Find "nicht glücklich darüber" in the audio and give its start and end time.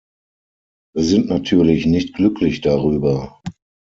1.85-3.39